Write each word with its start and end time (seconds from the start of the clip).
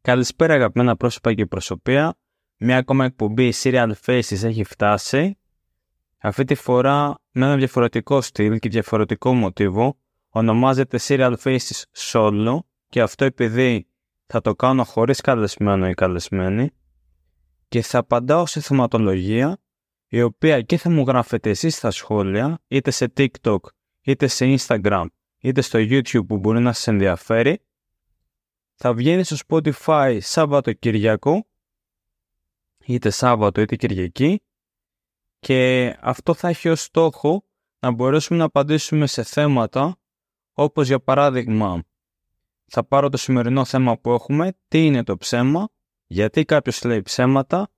Καλησπέρα 0.00 0.54
αγαπημένα 0.54 0.96
πρόσωπα 0.96 1.34
και 1.34 1.46
προσωπία. 1.46 2.14
Μια 2.56 2.76
ακόμα 2.76 3.04
εκπομπή 3.04 3.52
Serial 3.62 3.92
Faces 4.06 4.42
έχει 4.42 4.64
φτάσει. 4.64 5.38
Αυτή 6.18 6.44
τη 6.44 6.54
φορά 6.54 7.14
με 7.30 7.46
ένα 7.46 7.56
διαφορετικό 7.56 8.20
στυλ 8.20 8.58
και 8.58 8.68
διαφορετικό 8.68 9.34
μοτίβο. 9.34 9.98
Ονομάζεται 10.28 10.98
Serial 11.02 11.34
Faces 11.42 11.82
Solo 11.96 12.58
και 12.88 13.00
αυτό 13.00 13.24
επειδή 13.24 13.86
θα 14.26 14.40
το 14.40 14.54
κάνω 14.54 14.84
χωρίς 14.84 15.20
καλεσμένο 15.20 15.88
ή 15.88 15.94
καλεσμένη 15.94 16.70
και 17.68 17.82
θα 17.82 17.98
απαντάω 17.98 18.46
σε 18.46 18.60
θεματολογία 18.60 19.58
η 20.08 20.22
οποία 20.22 20.60
και 20.62 20.76
θα 20.76 20.90
μου 20.90 21.02
γράφετε 21.02 21.50
εσείς 21.50 21.76
στα 21.76 21.90
σχόλια 21.90 22.58
είτε 22.68 22.90
σε 22.90 23.12
TikTok 23.16 23.58
είτε 24.00 24.26
σε 24.26 24.56
Instagram 24.58 25.06
είτε 25.38 25.60
στο 25.60 25.78
YouTube 25.78 26.26
που 26.26 26.38
μπορεί 26.38 26.60
να 26.60 26.72
σας 26.72 26.86
ενδιαφέρει 26.86 27.60
θα 28.80 28.94
βγαίνει 28.94 29.24
στο 29.24 29.36
Spotify 29.48 30.18
Σάββατο 30.20 30.72
Κυριακό 30.72 31.46
είτε 32.84 33.10
Σάββατο 33.10 33.60
είτε 33.60 33.76
Κυριακή 33.76 34.42
και 35.38 35.88
αυτό 36.00 36.34
θα 36.34 36.48
έχει 36.48 36.68
ως 36.68 36.82
στόχο 36.82 37.44
να 37.78 37.90
μπορέσουμε 37.90 38.38
να 38.38 38.44
απαντήσουμε 38.44 39.06
σε 39.06 39.22
θέματα 39.22 39.96
όπως 40.52 40.86
για 40.86 41.00
παράδειγμα 41.00 41.82
θα 42.66 42.84
πάρω 42.84 43.08
το 43.08 43.16
σημερινό 43.16 43.64
θέμα 43.64 43.98
που 43.98 44.10
έχουμε, 44.12 44.52
τι 44.68 44.86
είναι 44.86 45.02
το 45.02 45.16
ψέμα, 45.16 45.68
γιατί 46.06 46.44
κάποιος 46.44 46.84
λέει 46.84 47.02
ψέματα, 47.02 47.68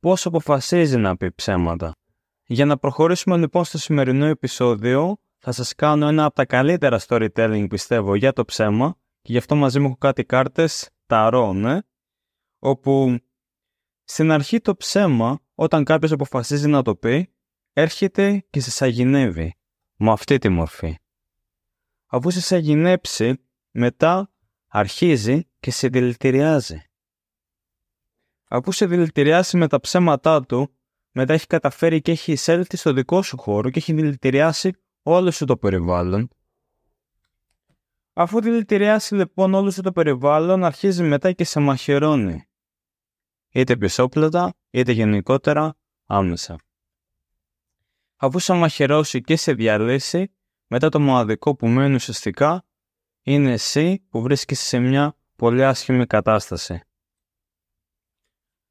πώς 0.00 0.26
αποφασίζει 0.26 0.96
να 0.96 1.16
πει 1.16 1.32
ψέματα. 1.32 1.92
Για 2.46 2.64
να 2.64 2.76
προχωρήσουμε 2.78 3.36
λοιπόν 3.36 3.64
στο 3.64 3.78
σημερινό 3.78 4.26
επεισόδιο, 4.26 5.16
θα 5.38 5.52
σας 5.52 5.74
κάνω 5.74 6.08
ένα 6.08 6.24
από 6.24 6.34
τα 6.34 6.44
καλύτερα 6.44 7.00
storytelling 7.06 7.66
πιστεύω 7.68 8.14
για 8.14 8.32
το 8.32 8.44
ψέμα 8.44 8.96
και 9.22 9.32
γι' 9.32 9.38
αυτό 9.38 9.54
μαζί 9.54 9.80
μου 9.80 9.86
έχω 9.86 9.96
κάτι 9.96 10.24
κάρτες 10.24 10.90
ταρό, 11.06 11.52
ναι, 11.52 11.78
όπου 12.58 13.18
στην 14.04 14.30
αρχή 14.30 14.60
το 14.60 14.76
ψέμα, 14.76 15.40
όταν 15.54 15.84
κάποιος 15.84 16.12
αποφασίζει 16.12 16.68
να 16.68 16.82
το 16.82 16.96
πει, 16.96 17.34
έρχεται 17.72 18.46
και 18.50 18.60
σε 18.60 18.70
σαγηνεύει, 18.70 19.54
με 19.96 20.10
αυτή 20.10 20.38
τη 20.38 20.48
μορφή. 20.48 20.96
Αφού 22.06 22.30
σε 22.30 22.40
σαγηνέψει, 22.40 23.46
μετά 23.70 24.32
αρχίζει 24.66 25.50
και 25.60 25.70
σε 25.70 25.88
δηλητηριάζει. 25.88 26.82
Αφού 28.48 28.72
σε 28.72 28.86
δηλητηριάσει 28.86 29.56
με 29.56 29.68
τα 29.68 29.80
ψέματά 29.80 30.42
του, 30.42 30.76
μετά 31.12 31.32
έχει 31.32 31.46
καταφέρει 31.46 32.00
και 32.00 32.10
έχει 32.10 32.32
εισέλθει 32.32 32.76
στο 32.76 32.92
δικό 32.92 33.22
σου 33.22 33.38
χώρο 33.38 33.70
και 33.70 33.78
έχει 33.78 33.92
δηλητηριάσει 33.92 34.72
όλο 35.02 35.30
σου 35.30 35.44
το 35.44 35.56
περιβάλλον. 35.56 36.28
Αφού 38.12 38.40
δηλητηριάσει 38.40 39.14
λοιπόν 39.14 39.54
όλο 39.54 39.70
σου 39.70 39.82
το 39.82 39.92
περιβάλλον, 39.92 40.64
αρχίζει 40.64 41.02
μετά 41.02 41.32
και 41.32 41.44
σε 41.44 41.60
μαχαιρώνει. 41.60 42.44
Είτε 43.50 43.76
πισόπλατα, 43.76 44.54
είτε 44.70 44.92
γενικότερα 44.92 45.76
άμεσα. 46.06 46.56
Αφού 48.16 48.38
σε 48.38 48.52
μαχαιρώσει 48.52 49.20
και 49.20 49.36
σε 49.36 49.52
διαλύσει, 49.52 50.32
μετά 50.66 50.88
το 50.88 51.00
μοναδικό 51.00 51.56
που 51.56 51.66
μένει 51.66 51.94
ουσιαστικά 51.94 52.64
είναι 53.22 53.52
εσύ 53.52 54.06
που 54.08 54.22
βρίσκεσαι 54.22 54.64
σε 54.64 54.78
μια 54.78 55.16
πολύ 55.36 55.64
άσχημη 55.64 56.06
κατάσταση. 56.06 56.80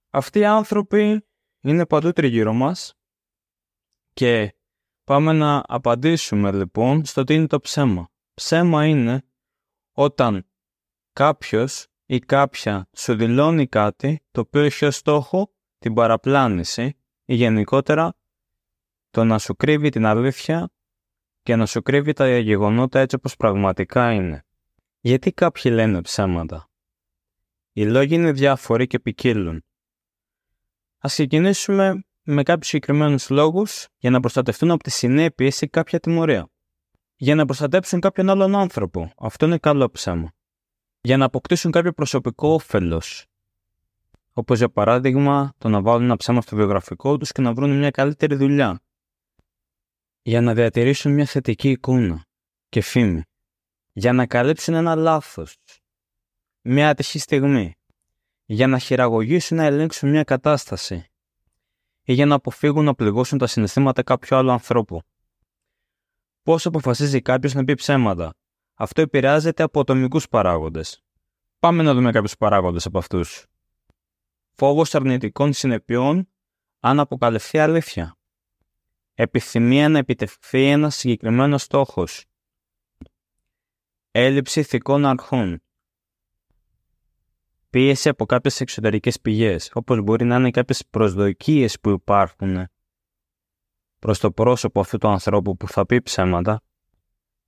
Αυτοί 0.10 0.40
οι 0.40 0.46
άνθρωποι 0.46 1.26
είναι 1.62 1.86
παντού 1.86 2.12
τριγύρω 2.12 2.54
μας 2.54 2.94
και 4.14 4.56
πάμε 5.04 5.32
να 5.32 5.64
απαντήσουμε 5.68 6.52
λοιπόν 6.52 7.06
στο 7.06 7.24
τι 7.24 7.34
είναι 7.34 7.48
το 7.48 7.60
ψέμα. 7.60 8.10
Ψέμα 8.34 8.86
είναι 8.88 9.24
όταν 9.92 10.46
κάποιος 11.14 11.88
ή 12.06 12.20
κάποια 12.20 12.90
σου 12.96 13.16
δηλώνει 13.16 13.68
κάτι 13.68 14.22
το 14.32 14.42
οποίο 14.42 14.62
έχει 14.62 14.86
ως 14.86 14.96
στόχο 14.96 15.54
την 15.80 15.94
παραπλάνηση 15.94 16.98
ή 17.26 17.36
γενικότερα 17.36 18.14
το 19.10 19.24
να 19.24 19.40
σου 19.40 19.56
κρύβει 19.56 19.90
την 19.90 20.06
αλήθεια 20.06 20.72
και 21.44 21.56
να 21.56 21.66
σου 21.66 21.82
κρύβει 21.82 22.14
τα 22.14 22.38
γεγονότα 22.38 23.00
έτσι 23.00 23.16
όπως 23.16 23.36
πραγματικά 23.36 24.12
είναι. 24.12 24.46
Γιατί 25.00 25.32
κάποιοι 25.32 25.72
λένε 25.76 26.02
ψέματα; 26.02 26.70
Οι 27.72 27.86
λόγοι 27.86 28.16
είναι 28.16 28.32
διάφοροι 28.32 28.88
και 28.88 29.00
ποικίλουν. 29.00 29.64
Ας 30.98 31.12
ξεκινήσουμε 31.12 32.04
με 32.22 32.44
κάποιους 32.44 32.68
συγκεκριμένους 32.68 33.30
λόγους 33.30 33.88
για 33.98 34.10
να 34.10 34.20
προστατευτούν 34.20 34.72
από 34.72 34.84
τις 34.84 34.96
συνέπειες 34.96 35.62
ή 35.62 35.68
κάποια 35.68 36.00
τιμωρία. 36.00 36.50
Για 37.22 37.36
να 37.36 37.46
προστατέψουν 37.46 38.00
κάποιον 38.00 38.30
άλλον 38.30 38.56
άνθρωπο. 38.56 39.12
Αυτό 39.18 39.46
είναι 39.46 39.58
καλό 39.58 39.92
ψέμα. 39.92 40.32
Για 41.02 41.18
να 41.18 41.26
αποκτήσουν 41.26 41.72
κάποιο 41.72 41.94
προσωπικό 41.94 42.54
όφελος. 42.54 43.26
Όπως 44.34 44.58
για 44.58 44.70
παράδειγμα 44.70 45.54
το 45.58 45.70
να 45.70 45.82
βάλουν 45.82 46.04
ένα 46.04 46.16
ψέμα 46.18 46.42
στο 46.42 46.56
βιογραφικό 46.56 47.18
τους 47.18 47.32
και 47.32 47.42
να 47.42 47.54
βρουν 47.54 47.78
μια 47.78 47.92
καλύτερη 47.92 48.36
δουλειά 48.36 48.82
για 50.22 50.42
να 50.42 50.54
διατηρήσουν 50.54 51.14
μια 51.14 51.26
θετική 51.26 51.70
εικόνα 51.70 52.26
και 52.70 52.82
φήμη, 52.82 53.24
για 53.92 54.14
να 54.14 54.26
καλύψουν 54.26 54.74
ένα 54.74 54.96
λάθος, 54.96 55.58
μια 56.62 56.90
ατυχή 56.90 57.20
στιγμή, 57.20 57.76
για 58.46 58.68
να 58.68 58.80
χειραγωγήσουν 58.80 59.58
να 59.58 59.64
ελέγξουν 59.64 60.10
μια 60.10 60.24
κατάσταση 60.24 61.06
ή 62.04 62.14
για 62.14 62.26
να 62.26 62.36
αποφύγουν 62.36 62.86
να 62.86 62.96
πληγώσουν 62.96 63.38
τα 63.38 63.48
συναισθήματα 63.48 64.04
κάποιου 64.04 64.36
άλλου 64.36 64.52
ανθρώπου. 64.52 65.02
Πώς 66.44 66.66
αποφασίζει 66.66 67.22
κάποιος 67.22 67.54
να 67.54 67.64
πει 67.64 67.74
ψέματα. 67.74 68.34
Αυτό 68.74 69.02
επηρεάζεται 69.02 69.64
από 69.64 69.80
ατομικούς 69.80 70.28
παράγοντες. 70.28 71.04
Πάμε 71.60 71.84
να 71.84 71.94
δούμε 71.94 72.12
κάποιους 72.12 72.38
παράγοντες 72.38 72.86
από 72.86 72.98
αυτούς. 72.98 73.46
Φόβος 74.52 74.96
αρνητικών 74.96 75.54
συνεπειών 75.54 76.30
αν 76.80 77.00
αποκαλυφθεί 77.00 77.58
αλήθεια 77.60 78.16
επιθυμία 79.14 79.90
να 79.90 79.98
επιτευχθεί 79.98 80.66
ένας 80.66 80.96
συγκεκριμένος 80.96 81.62
στόχος, 81.62 82.26
έλλειψη 84.12 84.60
ηθικών 84.60 85.06
αρχών, 85.06 85.64
πίεση 87.70 88.10
από 88.10 88.26
κάποιες 88.26 88.62
εξωτερικές 88.62 89.22
πηγές, 89.22 89.72
όπως 89.74 90.02
μπορεί 90.02 90.26
να 90.26 90.36
είναι 90.36 90.52
κάποιες 90.52 90.86
προσδοκίες 90.90 91.80
που 91.80 91.90
υπάρχουν 91.90 92.68
προς 94.02 94.20
το 94.20 94.32
πρόσωπο 94.32 94.80
αυτού 94.80 94.98
του 94.98 95.08
ανθρώπου 95.08 95.58
που 95.58 95.68
θα 95.68 95.86
πει 95.86 96.02
ψέματα, 96.02 96.62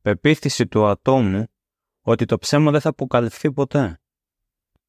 πεποίθηση 0.02 0.68
του 0.68 0.86
ατόμου 0.86 1.46
ότι 2.02 2.26
το 2.26 2.38
ψέμα 2.38 2.72
δεν 2.72 2.82
θα 2.82 2.90
αποκαλυφθεί 2.90 3.52
ποτέ 3.52 4.02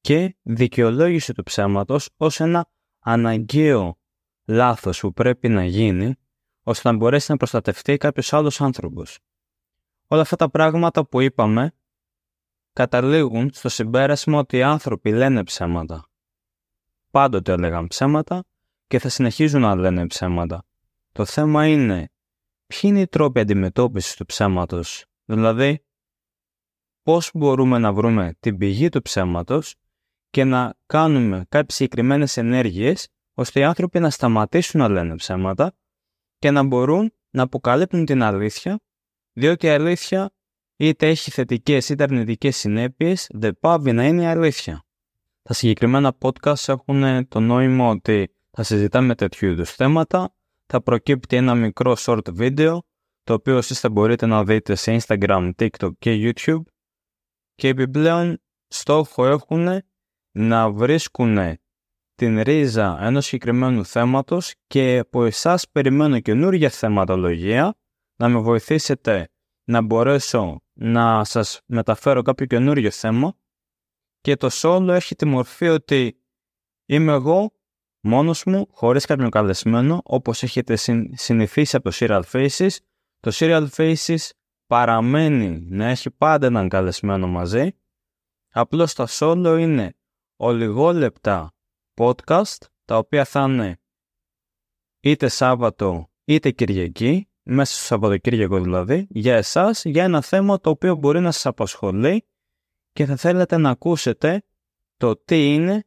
και 0.01 0.37
δικαιολόγηση 0.43 1.33
του 1.33 1.43
ψέματος 1.43 2.11
ως 2.17 2.41
ένα 2.41 2.69
αναγκαίο 2.99 3.99
λάθος 4.45 5.01
που 5.01 5.13
πρέπει 5.13 5.49
να 5.49 5.65
γίνει 5.65 6.15
ώστε 6.63 6.91
να 6.91 6.97
μπορέσει 6.97 7.31
να 7.31 7.37
προστατευτεί 7.37 7.97
κάποιος 7.97 8.33
άλλος 8.33 8.61
άνθρωπος. 8.61 9.19
Όλα 10.07 10.21
αυτά 10.21 10.37
τα 10.37 10.51
πράγματα 10.51 11.07
που 11.07 11.21
είπαμε 11.21 11.73
καταλήγουν 12.73 13.51
στο 13.53 13.69
συμπέρασμα 13.69 14.39
ότι 14.39 14.57
οι 14.57 14.63
άνθρωποι 14.63 15.13
λένε 15.13 15.45
ψέματα. 15.45 16.07
Πάντοτε 17.11 17.53
έλεγαν 17.53 17.87
ψέματα 17.87 18.45
και 18.87 18.99
θα 18.99 19.09
συνεχίζουν 19.09 19.61
να 19.61 19.75
λένε 19.75 20.07
ψέματα. 20.07 20.65
Το 21.15 21.25
θέμα 21.25 21.67
είναι 21.67 22.09
ποιοι 22.67 22.81
είναι 22.83 23.01
οι 23.01 23.07
τρόποι 23.07 23.41
αντιμετώπισης 23.41 24.15
του 24.17 24.25
ψέματος, 24.25 25.05
δηλαδή 25.25 25.85
πώς 27.03 27.31
μπορούμε 27.35 27.79
να 27.79 27.93
βρούμε 27.93 28.37
την 28.41 28.59
πηγή 28.59 28.89
του 28.89 29.03
ψέματος 29.03 29.75
και 30.31 30.45
να 30.45 30.75
κάνουμε 30.87 31.45
κάποιες 31.49 31.75
συγκεκριμένες 31.75 32.37
ενέργειες 32.37 33.09
ώστε 33.35 33.61
οι 33.61 33.63
άνθρωποι 33.63 33.99
να 33.99 34.11
σταματήσουν 34.11 34.81
να 34.81 34.89
λένε 34.89 35.15
ψέματα 35.15 35.77
και 36.39 36.51
να 36.51 36.63
μπορούν 36.63 37.13
να 37.31 37.43
αποκαλύπτουν 37.43 38.05
την 38.05 38.23
αλήθεια, 38.23 38.81
διότι 39.33 39.67
η 39.67 39.71
αλήθεια 39.71 40.31
είτε 40.77 41.09
έχει 41.09 41.31
θετικές 41.31 41.89
είτε 41.89 42.03
αρνητικές 42.03 42.57
συνέπειες, 42.57 43.27
δεν 43.31 43.59
πάβει 43.61 43.93
να 43.93 44.07
είναι 44.07 44.23
η 44.23 44.27
αλήθεια. 44.27 44.85
Τα 45.43 45.53
συγκεκριμένα 45.53 46.17
podcast 46.21 46.69
έχουν 46.69 47.29
το 47.29 47.41
νόημα 47.41 47.89
ότι 47.89 48.35
θα 48.51 48.63
συζητάμε 48.63 49.15
τέτοιου 49.15 49.49
είδους 49.49 49.75
θέματα, 49.75 50.35
θα 50.67 50.83
προκύπτει 50.83 51.37
ένα 51.37 51.55
μικρό 51.55 51.97
short 51.99 52.39
video, 52.39 52.79
το 53.23 53.33
οποίο 53.33 53.57
εσείς 53.57 53.81
θα 53.81 53.91
μπορείτε 53.91 54.27
να 54.27 54.45
δείτε 54.45 54.75
σε 54.75 54.97
Instagram, 55.01 55.51
TikTok 55.59 55.91
και 55.99 56.33
YouTube. 56.35 56.63
Και 57.55 57.69
επιπλέον 57.69 58.43
στόχο 58.69 59.27
έχουν 59.27 59.69
να 60.37 60.71
βρίσκουν 60.71 61.39
την 62.15 62.41
ρίζα 62.41 62.99
ενός 63.01 63.25
συγκεκριμένου 63.27 63.85
θέματος 63.85 64.55
και 64.67 64.99
από 64.99 65.25
εσάς 65.25 65.69
περιμένω 65.71 66.21
καινούργια 66.21 66.71
θεματολογία 66.71 67.75
να 68.17 68.29
με 68.29 68.39
βοηθήσετε 68.39 69.29
να 69.65 69.83
μπορέσω 69.83 70.63
να 70.73 71.25
σας 71.25 71.61
μεταφέρω 71.67 72.23
κάποιο 72.23 72.47
καινούργιο 72.47 72.91
θέμα. 72.91 73.37
Και 74.21 74.37
το 74.37 74.49
solo 74.53 74.89
έχει 74.89 75.15
τη 75.15 75.25
μορφή 75.25 75.69
ότι 75.69 76.21
είμαι 76.87 77.13
εγώ 77.13 77.53
μόνος 78.05 78.45
μου, 78.45 78.67
χωρίς 78.71 79.05
κάποιον 79.05 79.31
καλεσμένο, 79.31 80.01
όπως 80.05 80.43
έχετε 80.43 80.77
συνηθίσει 81.13 81.77
από 81.77 81.91
το 81.91 81.97
Serial 82.01 82.23
Faces. 82.33 82.77
Το 83.21 83.31
Serial 83.35 83.69
Faces 83.77 84.31
παραμένει 84.67 85.61
να 85.69 85.87
έχει 85.87 86.11
πάντα 86.11 86.47
έναν 86.47 86.69
καλεσμένο 86.69 87.27
μαζί. 87.27 87.77
Απλώς 88.53 88.95
τα 88.95 89.07
solo 89.11 89.57
είναι 89.61 89.95
ολιγόλεπτα 90.37 91.55
podcast 91.95 92.59
τα 92.85 92.97
οποία 92.97 93.25
θα 93.25 93.43
είναι 93.43 93.79
είτε 95.01 95.29
Σάββατο 95.29 96.11
είτε 96.25 96.51
Κυριακή, 96.51 97.29
μέσα 97.43 97.75
στο 97.75 97.85
Σαββατοκύριακο 97.85 98.61
δηλαδή, 98.61 99.07
για 99.11 99.37
εσάς, 99.37 99.85
για 99.85 100.05
ένα 100.05 100.23
θέμα 100.23 100.61
το 100.61 100.71
οποίο 100.71 100.95
μπορεί 100.95 101.21
να 101.21 101.31
σας 101.31 101.47
απασχολεί 101.47 102.27
και 102.93 103.05
θα 103.05 103.17
θέλετε 103.17 103.57
να 103.57 103.71
ακούσετε 103.71 104.43
το 104.97 105.17
τι 105.17 105.55
είναι, 105.55 105.85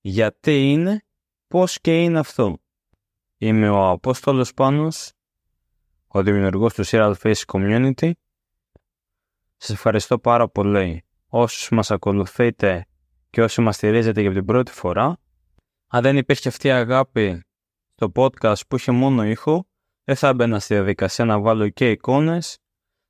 γιατί 0.00 0.70
είναι, 0.70 1.04
πώς 1.50 1.80
και 1.80 2.02
είναι 2.02 2.18
αυτό; 2.18 2.58
Είμαι 3.38 3.68
ο 3.68 3.88
Απόστολος 3.88 4.54
Πάνος, 4.54 5.12
ο 6.06 6.22
δημιουργός 6.22 6.74
του 6.74 6.86
Serial 6.86 7.14
Face 7.22 7.42
Community. 7.46 8.10
Σας 9.56 9.70
ευχαριστώ 9.70 10.18
πάρα 10.18 10.48
πολύ 10.48 11.04
όσους 11.26 11.68
μας 11.68 11.90
ακολουθείτε 11.90 12.86
και 13.30 13.42
όσοι 13.42 13.60
μας 13.60 13.76
στηρίζετε 13.76 14.20
για 14.20 14.32
την 14.32 14.44
πρώτη 14.44 14.72
φορά. 14.72 15.18
Αν 15.86 16.02
δεν 16.02 16.16
υπήρχε 16.16 16.48
αυτή 16.48 16.66
η 16.66 16.70
αγάπη 16.70 17.42
στο 17.94 18.12
podcast 18.14 18.66
που 18.68 18.76
είχε 18.76 18.92
μόνο 18.92 19.24
ήχο, 19.24 19.66
δεν 20.04 20.16
θα 20.16 20.28
έμπαινα 20.28 20.58
στη 20.58 20.74
διαδικασία 20.74 21.24
να 21.24 21.40
βάλω 21.40 21.68
και 21.68 21.90
εικόνες, 21.90 22.58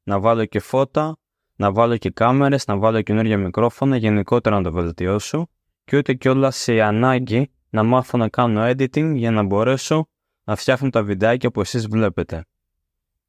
να 0.02 0.20
βάλω 0.20 0.44
και 0.44 0.60
φώτα, 0.60 1.18
να 1.56 1.72
βάλω 1.72 1.96
και 1.96 2.10
κάμερες, 2.10 2.66
να 2.66 2.76
βάλω 2.78 3.02
καινούργια 3.02 3.38
μικρόφωνα, 3.38 3.96
γενικότερα 3.96 4.56
να 4.56 4.62
το 4.62 4.72
βελτιώσω 4.72 5.46
και 5.84 5.96
ούτε 5.96 6.14
κιόλας 6.14 6.56
σε 6.56 6.80
ανάγκη 6.80 7.50
να 7.70 7.82
μάθω 7.82 8.18
να 8.18 8.28
κάνω 8.28 8.62
editing 8.64 9.12
για 9.14 9.30
να 9.30 9.42
μπορέσω 9.42 10.08
να 10.44 10.56
φτιάχνω 10.56 10.90
τα 10.90 11.02
βιντεάκια 11.02 11.50
που 11.50 11.60
εσείς 11.60 11.86
βλέπετε. 11.86 12.44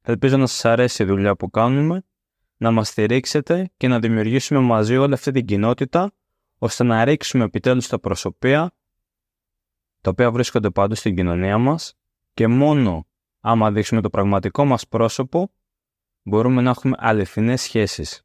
Ελπίζω 0.02 0.38
να 0.38 0.48
σας 0.48 0.66
αρέσει 0.66 1.04
η 1.04 1.06
δουλειά 1.06 1.36
που 1.36 1.50
κάνουμε, 1.50 2.04
να 2.58 2.72
μας 2.72 2.88
στηρίξετε 2.88 3.72
και 3.78 3.88
να 3.88 4.00
δημιουργήσουμε 4.00 4.60
μαζί 4.60 4.98
όλη 4.98 5.14
αυτή 5.14 5.32
την 5.32 5.46
κοινότητα, 5.46 6.12
ώστε 6.58 6.84
να 6.84 7.04
ρίξουμε 7.04 7.44
επιτέλους 7.44 7.88
τα 7.88 8.00
προσωπία, 8.00 8.76
τα 10.02 10.10
οποία 10.10 10.32
βρίσκονται 10.32 10.70
παντού 10.70 10.96
στην 10.96 11.16
κοινωνία 11.16 11.58
μας 11.58 11.98
και 12.34 12.48
μόνο 12.48 13.08
άμα 13.40 13.72
δείξουμε 13.72 14.02
το 14.02 14.10
πραγματικό 14.10 14.66
μας 14.66 14.88
πρόσωπο, 14.88 15.54
μπορούμε 16.24 16.62
να 16.62 16.70
έχουμε 16.70 16.96
αληθινές 17.00 17.62
σχέσεις. 17.62 18.22